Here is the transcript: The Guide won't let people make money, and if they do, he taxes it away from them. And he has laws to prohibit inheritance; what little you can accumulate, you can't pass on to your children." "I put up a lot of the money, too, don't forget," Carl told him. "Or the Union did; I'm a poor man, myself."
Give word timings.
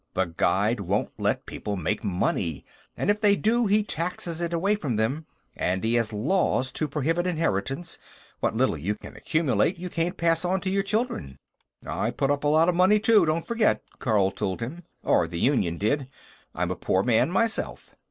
The 0.15 0.25
Guide 0.35 0.79
won't 0.79 1.11
let 1.19 1.45
people 1.45 1.75
make 1.77 2.03
money, 2.03 2.65
and 2.97 3.11
if 3.11 3.21
they 3.21 3.35
do, 3.35 3.67
he 3.67 3.83
taxes 3.83 4.41
it 4.41 4.51
away 4.51 4.73
from 4.73 4.95
them. 4.95 5.27
And 5.55 5.83
he 5.83 5.93
has 5.93 6.11
laws 6.11 6.71
to 6.71 6.87
prohibit 6.87 7.27
inheritance; 7.27 7.99
what 8.39 8.55
little 8.55 8.79
you 8.79 8.95
can 8.95 9.15
accumulate, 9.15 9.77
you 9.77 9.91
can't 9.91 10.17
pass 10.17 10.43
on 10.43 10.59
to 10.61 10.71
your 10.71 10.81
children." 10.81 11.37
"I 11.85 12.09
put 12.09 12.31
up 12.31 12.43
a 12.43 12.47
lot 12.47 12.67
of 12.67 12.73
the 12.73 12.77
money, 12.77 12.99
too, 12.99 13.27
don't 13.27 13.45
forget," 13.45 13.83
Carl 13.99 14.31
told 14.31 14.59
him. 14.59 14.85
"Or 15.03 15.27
the 15.27 15.39
Union 15.39 15.77
did; 15.77 16.07
I'm 16.55 16.71
a 16.71 16.75
poor 16.75 17.03
man, 17.03 17.29
myself." 17.29 17.91